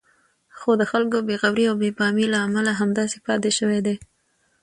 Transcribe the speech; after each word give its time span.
خو 0.57 0.69
د 0.79 0.83
خلکو 0.91 1.17
بې 1.27 1.35
غورئ 1.41 1.65
او 1.69 1.75
بې 1.81 1.89
پامۍ 1.99 2.25
له 2.33 2.37
امله 2.47 2.71
همداسې 2.81 3.17
پاتې 3.27 3.49
شوی 3.57 3.79
دی. 3.85 3.95